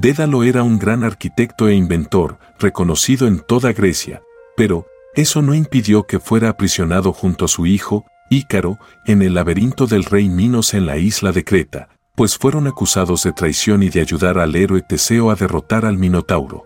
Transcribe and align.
Dédalo 0.00 0.44
era 0.44 0.62
un 0.62 0.78
gran 0.78 1.02
arquitecto 1.02 1.66
e 1.66 1.74
inventor, 1.74 2.38
reconocido 2.60 3.26
en 3.26 3.40
toda 3.40 3.72
Grecia, 3.72 4.22
pero 4.56 4.86
eso 5.16 5.42
no 5.42 5.54
impidió 5.54 6.04
que 6.04 6.20
fuera 6.20 6.50
aprisionado 6.50 7.12
junto 7.12 7.46
a 7.46 7.48
su 7.48 7.66
hijo, 7.66 8.06
Ícaro, 8.30 8.78
en 9.06 9.22
el 9.22 9.34
laberinto 9.34 9.88
del 9.88 10.04
rey 10.04 10.28
Minos 10.28 10.72
en 10.72 10.86
la 10.86 10.98
isla 10.98 11.32
de 11.32 11.42
Creta, 11.42 11.88
pues 12.14 12.38
fueron 12.38 12.68
acusados 12.68 13.24
de 13.24 13.32
traición 13.32 13.82
y 13.82 13.88
de 13.88 14.00
ayudar 14.00 14.38
al 14.38 14.54
héroe 14.54 14.82
Teseo 14.82 15.32
a 15.32 15.34
derrotar 15.34 15.84
al 15.84 15.98
Minotauro. 15.98 16.64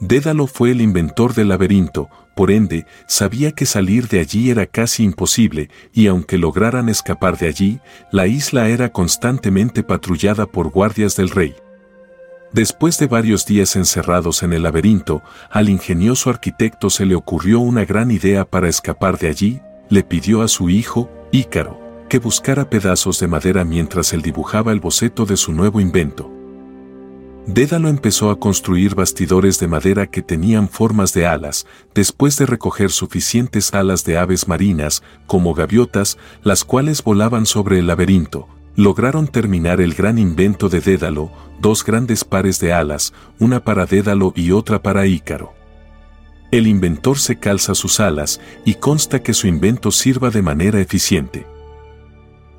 Dédalo 0.00 0.48
fue 0.48 0.72
el 0.72 0.80
inventor 0.80 1.34
del 1.34 1.50
laberinto, 1.50 2.08
por 2.34 2.50
ende, 2.50 2.84
sabía 3.06 3.52
que 3.52 3.64
salir 3.64 4.08
de 4.08 4.18
allí 4.18 4.50
era 4.50 4.66
casi 4.66 5.04
imposible, 5.04 5.70
y 5.92 6.08
aunque 6.08 6.36
lograran 6.36 6.88
escapar 6.88 7.38
de 7.38 7.46
allí, 7.46 7.80
la 8.10 8.26
isla 8.26 8.70
era 8.70 8.88
constantemente 8.88 9.84
patrullada 9.84 10.46
por 10.46 10.70
guardias 10.70 11.14
del 11.14 11.30
rey. 11.30 11.54
Después 12.52 12.98
de 12.98 13.06
varios 13.06 13.44
días 13.44 13.76
encerrados 13.76 14.42
en 14.42 14.54
el 14.54 14.62
laberinto, 14.62 15.22
al 15.50 15.68
ingenioso 15.68 16.30
arquitecto 16.30 16.88
se 16.88 17.04
le 17.04 17.14
ocurrió 17.14 17.60
una 17.60 17.84
gran 17.84 18.10
idea 18.10 18.46
para 18.46 18.68
escapar 18.68 19.18
de 19.18 19.28
allí, 19.28 19.60
le 19.90 20.02
pidió 20.02 20.42
a 20.42 20.48
su 20.48 20.70
hijo, 20.70 21.10
Ícaro, 21.30 21.78
que 22.08 22.18
buscara 22.18 22.70
pedazos 22.70 23.20
de 23.20 23.28
madera 23.28 23.64
mientras 23.64 24.14
él 24.14 24.22
dibujaba 24.22 24.72
el 24.72 24.80
boceto 24.80 25.26
de 25.26 25.36
su 25.36 25.52
nuevo 25.52 25.78
invento. 25.78 26.32
Dédalo 27.46 27.88
empezó 27.88 28.30
a 28.30 28.38
construir 28.38 28.94
bastidores 28.94 29.58
de 29.58 29.68
madera 29.68 30.06
que 30.06 30.22
tenían 30.22 30.68
formas 30.68 31.12
de 31.14 31.26
alas, 31.26 31.66
después 31.94 32.36
de 32.36 32.46
recoger 32.46 32.90
suficientes 32.90 33.72
alas 33.72 34.04
de 34.04 34.18
aves 34.18 34.48
marinas, 34.48 35.02
como 35.26 35.54
gaviotas, 35.54 36.18
las 36.42 36.64
cuales 36.64 37.02
volaban 37.02 37.46
sobre 37.46 37.78
el 37.78 37.86
laberinto. 37.86 38.48
Lograron 38.78 39.26
terminar 39.26 39.80
el 39.80 39.92
gran 39.92 40.18
invento 40.18 40.68
de 40.68 40.80
Dédalo, 40.80 41.32
dos 41.60 41.84
grandes 41.84 42.22
pares 42.22 42.60
de 42.60 42.72
alas, 42.72 43.12
una 43.40 43.58
para 43.64 43.86
Dédalo 43.86 44.32
y 44.36 44.52
otra 44.52 44.80
para 44.80 45.04
Ícaro. 45.04 45.52
El 46.52 46.68
inventor 46.68 47.18
se 47.18 47.40
calza 47.40 47.74
sus 47.74 47.98
alas 47.98 48.40
y 48.64 48.74
consta 48.74 49.20
que 49.20 49.34
su 49.34 49.48
invento 49.48 49.90
sirva 49.90 50.30
de 50.30 50.42
manera 50.42 50.80
eficiente. 50.80 51.44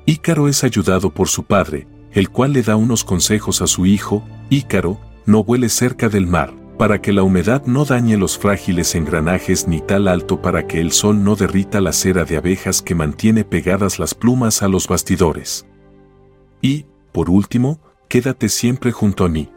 Ícaro 0.04 0.46
es 0.48 0.62
ayudado 0.62 1.08
por 1.08 1.28
su 1.28 1.44
padre, 1.44 1.88
el 2.12 2.28
cual 2.28 2.52
le 2.52 2.62
da 2.64 2.76
unos 2.76 3.02
consejos 3.02 3.62
a 3.62 3.66
su 3.66 3.86
hijo, 3.86 4.22
Ícaro, 4.50 5.00
no 5.24 5.42
vuele 5.42 5.70
cerca 5.70 6.10
del 6.10 6.26
mar, 6.26 6.52
para 6.76 7.00
que 7.00 7.14
la 7.14 7.22
humedad 7.22 7.64
no 7.64 7.86
dañe 7.86 8.18
los 8.18 8.36
frágiles 8.36 8.94
engranajes 8.94 9.66
ni 9.66 9.80
tal 9.80 10.06
alto 10.06 10.42
para 10.42 10.66
que 10.66 10.82
el 10.82 10.92
sol 10.92 11.24
no 11.24 11.34
derrita 11.34 11.80
la 11.80 11.94
cera 11.94 12.26
de 12.26 12.36
abejas 12.36 12.82
que 12.82 12.94
mantiene 12.94 13.44
pegadas 13.44 13.98
las 13.98 14.14
plumas 14.14 14.62
a 14.62 14.68
los 14.68 14.86
bastidores. 14.86 15.64
Y, 16.60 16.86
por 17.12 17.30
último, 17.30 17.80
quédate 18.08 18.48
siempre 18.48 18.92
junto 18.92 19.24
a 19.24 19.28
mí. 19.28 19.50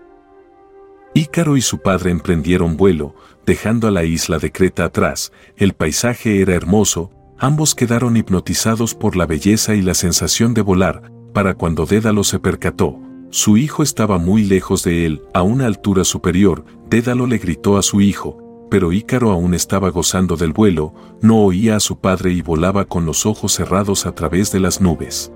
Ícaro 1.14 1.58
y 1.58 1.62
su 1.62 1.80
padre 1.80 2.12
emprendieron 2.12 2.76
vuelo, 2.76 3.16
dejando 3.46 3.88
a 3.88 3.92
la 3.92 4.04
isla 4.04 4.40
de 4.40 4.52
Creta 4.52 4.86
atrás, 4.86 5.32
el 5.58 5.74
paisaje 5.74 6.42
era 6.42 6.56
hermoso, 6.56 7.12
ambos 7.38 7.76
quedaron 7.76 8.18
hipnotizados 8.18 8.96
por 8.96 9.16
la 9.16 9.26
belleza 9.26 9.76
y 9.76 9.82
la 9.82 9.94
sensación 9.94 10.54
de 10.54 10.62
volar, 10.62 11.12
para 11.34 11.54
cuando 11.56 11.86
Dédalo 11.86 12.24
se 12.24 12.40
percató, 12.40 13.00
su 13.30 13.58
hijo 13.58 13.84
estaba 13.84 14.18
muy 14.18 14.44
lejos 14.44 14.84
de 14.84 15.06
él, 15.06 15.24
a 15.34 15.42
una 15.42 15.66
altura 15.66 16.04
superior, 16.04 16.66
Dédalo 16.90 17.28
le 17.28 17.38
gritó 17.38 17.78
a 17.78 17.84
su 17.84 18.02
hijo, 18.02 18.68
pero 18.70 18.92
Ícaro 18.92 19.32
aún 19.32 19.54
estaba 19.54 19.90
gozando 19.90 20.36
del 20.36 20.54
vuelo, 20.54 20.94
no 21.22 21.44
oía 21.44 21.76
a 21.76 21.80
su 21.80 22.00
padre 22.00 22.32
y 22.32 22.42
volaba 22.42 22.86
con 22.86 23.06
los 23.06 23.26
ojos 23.26 23.54
cerrados 23.54 24.06
a 24.06 24.14
través 24.16 24.52
de 24.52 24.60
las 24.60 24.82
nubes. 24.82 25.32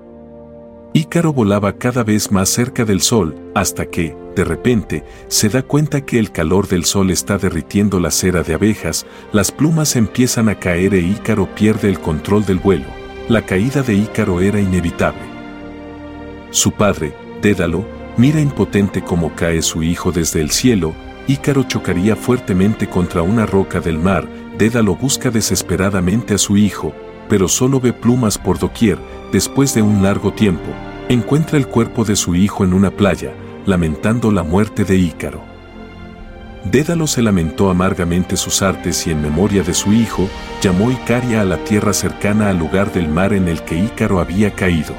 Ícaro 0.98 1.32
volaba 1.32 1.74
cada 1.74 2.02
vez 2.02 2.32
más 2.32 2.48
cerca 2.48 2.84
del 2.84 3.02
sol, 3.02 3.36
hasta 3.54 3.86
que, 3.86 4.16
de 4.34 4.42
repente, 4.42 5.04
se 5.28 5.48
da 5.48 5.62
cuenta 5.62 6.00
que 6.00 6.18
el 6.18 6.32
calor 6.32 6.66
del 6.66 6.84
sol 6.84 7.12
está 7.12 7.38
derritiendo 7.38 8.00
la 8.00 8.10
cera 8.10 8.42
de 8.42 8.54
abejas, 8.54 9.06
las 9.30 9.52
plumas 9.52 9.94
empiezan 9.94 10.48
a 10.48 10.58
caer 10.58 10.94
e 10.94 10.98
Ícaro 10.98 11.54
pierde 11.54 11.88
el 11.88 12.00
control 12.00 12.44
del 12.44 12.58
vuelo. 12.58 12.86
La 13.28 13.46
caída 13.46 13.82
de 13.82 13.94
Ícaro 13.94 14.40
era 14.40 14.60
inevitable. 14.60 15.22
Su 16.50 16.72
padre, 16.72 17.14
Dédalo, 17.42 17.84
mira 18.16 18.40
impotente 18.40 19.00
cómo 19.00 19.36
cae 19.36 19.62
su 19.62 19.84
hijo 19.84 20.10
desde 20.10 20.40
el 20.40 20.50
cielo, 20.50 20.94
Ícaro 21.28 21.62
chocaría 21.62 22.16
fuertemente 22.16 22.88
contra 22.88 23.22
una 23.22 23.46
roca 23.46 23.78
del 23.78 24.00
mar, 24.00 24.28
Dédalo 24.58 24.96
busca 24.96 25.30
desesperadamente 25.30 26.34
a 26.34 26.38
su 26.38 26.56
hijo, 26.56 26.92
pero 27.28 27.46
solo 27.46 27.78
ve 27.78 27.92
plumas 27.92 28.36
por 28.36 28.58
doquier, 28.58 28.98
después 29.30 29.74
de 29.74 29.82
un 29.82 30.02
largo 30.02 30.32
tiempo, 30.32 30.72
encuentra 31.08 31.58
el 31.58 31.66
cuerpo 31.66 32.04
de 32.04 32.16
su 32.16 32.34
hijo 32.34 32.64
en 32.64 32.74
una 32.74 32.90
playa, 32.90 33.32
lamentando 33.66 34.30
la 34.30 34.42
muerte 34.42 34.84
de 34.84 34.96
Ícaro. 34.96 35.42
Dédalo 36.64 37.06
se 37.06 37.22
lamentó 37.22 37.70
amargamente 37.70 38.36
sus 38.36 38.62
artes 38.62 39.06
y 39.06 39.12
en 39.12 39.22
memoria 39.22 39.62
de 39.62 39.72
su 39.72 39.92
hijo, 39.92 40.28
llamó 40.60 40.90
Icaria 40.90 41.40
a 41.40 41.44
la 41.44 41.56
tierra 41.64 41.92
cercana 41.92 42.50
al 42.50 42.58
lugar 42.58 42.92
del 42.92 43.08
mar 43.08 43.32
en 43.32 43.48
el 43.48 43.62
que 43.62 43.78
Ícaro 43.78 44.20
había 44.20 44.54
caído. 44.54 44.94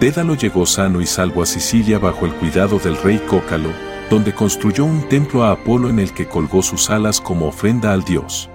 Dédalo 0.00 0.34
llegó 0.34 0.64
sano 0.64 1.02
y 1.02 1.06
salvo 1.06 1.42
a 1.42 1.46
Sicilia 1.46 1.98
bajo 1.98 2.24
el 2.24 2.32
cuidado 2.32 2.78
del 2.78 2.96
rey 2.96 3.20
Cócalo, 3.28 3.70
donde 4.08 4.32
construyó 4.34 4.86
un 4.86 5.06
templo 5.08 5.44
a 5.44 5.52
Apolo 5.52 5.90
en 5.90 5.98
el 5.98 6.14
que 6.14 6.26
colgó 6.26 6.62
sus 6.62 6.88
alas 6.88 7.20
como 7.20 7.46
ofrenda 7.46 7.92
al 7.92 8.02
dios. 8.02 8.48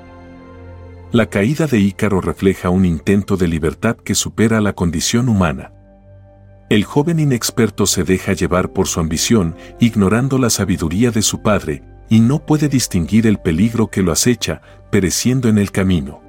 La 1.12 1.28
caída 1.28 1.68
de 1.68 1.80
Ícaro 1.80 2.20
refleja 2.20 2.70
un 2.72 2.84
intento 2.84 3.38
de 3.38 3.48
libertad 3.48 3.96
que 3.96 4.16
supera 4.16 4.60
la 4.60 4.74
condición 4.74 5.30
humana. 5.30 5.75
El 6.68 6.84
joven 6.84 7.20
inexperto 7.20 7.86
se 7.86 8.04
deja 8.04 8.34
llevar 8.34 8.70
por 8.74 8.88
su 8.88 9.00
ambición, 9.00 9.56
ignorando 9.80 10.40
la 10.40 10.50
sabiduría 10.50 11.12
de 11.12 11.22
su 11.22 11.44
padre, 11.44 11.84
y 12.10 12.22
no 12.22 12.44
puede 12.44 12.70
distinguir 12.70 13.28
el 13.28 13.38
peligro 13.38 13.88
que 13.88 14.02
lo 14.02 14.12
acecha, 14.12 14.62
pereciendo 14.90 15.48
en 15.48 15.60
el 15.60 15.72
camino. 15.72 16.25